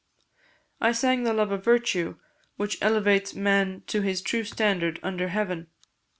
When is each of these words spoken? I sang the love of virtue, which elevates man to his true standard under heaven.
I 0.79 0.93
sang 0.93 1.25
the 1.25 1.31
love 1.33 1.51
of 1.51 1.63
virtue, 1.63 2.17
which 2.55 2.81
elevates 2.81 3.35
man 3.35 3.83
to 3.85 4.01
his 4.01 4.23
true 4.23 4.43
standard 4.43 4.99
under 5.03 5.27
heaven. 5.27 5.67